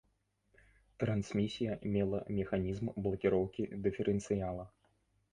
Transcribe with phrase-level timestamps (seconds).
[1.01, 4.65] Трансмісія мела механізм блакіроўкі дыферэнцыяла.